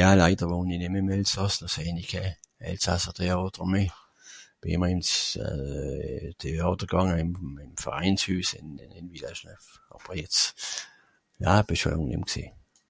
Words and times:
ja 0.00 0.08
laider 0.20 0.46
wòhn'i 0.52 0.76
nem 0.78 0.98
ìm 1.00 1.12
Elsàss 1.16 1.54
nò 1.62 1.68
sehn'i 1.76 2.04
keh 2.12 2.30
elsasser 2.70 3.12
Théàter 3.18 3.64
meh 3.72 3.90
bìn 4.60 4.72
ìmmer 4.74 4.90
ìns 4.94 5.10
euh 5.46 6.28
Théàter 6.40 6.88
gànge 6.92 7.16
ìm 7.24 7.30
Verainshüs... 7.82 8.48
àber 9.94 10.14
jetz 10.20 10.40
na 11.40 11.48
euh 11.58 11.66
bìn 11.66 11.78
schòn 11.80 11.94
làng 11.94 12.06
nem 12.10 12.24
gsìn 12.30 12.50